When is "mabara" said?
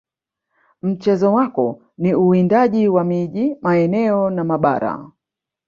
4.43-5.11